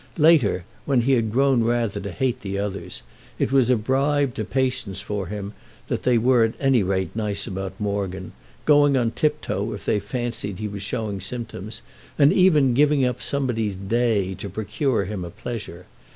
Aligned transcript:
Later, 0.17 0.63
when 0.85 1.01
he 1.01 1.11
had 1.11 1.31
grown 1.31 1.63
rather 1.63 1.99
to 1.99 2.11
hate 2.11 2.41
the 2.41 2.57
others, 2.57 3.03
it 3.37 3.51
was 3.51 3.69
a 3.69 3.75
bribe 3.75 4.33
to 4.33 4.43
patience 4.43 4.99
for 4.99 5.27
him 5.27 5.53
that 5.89 6.01
they 6.01 6.17
were 6.17 6.43
at 6.43 6.55
any 6.59 6.81
rate 6.81 7.15
nice 7.15 7.45
about 7.45 7.79
Morgan, 7.79 8.31
going 8.65 8.97
on 8.97 9.11
tiptoe 9.11 9.73
if 9.73 9.85
they 9.85 9.99
fancied 9.99 10.57
he 10.57 10.67
was 10.67 10.81
showing 10.81 11.21
symptoms, 11.21 11.83
and 12.17 12.33
even 12.33 12.73
giving 12.73 13.05
up 13.05 13.21
somebody's 13.21 13.75
"day" 13.75 14.33
to 14.33 14.49
procure 14.49 15.05
him 15.05 15.23
a 15.23 15.29
pleasure. 15.29 15.85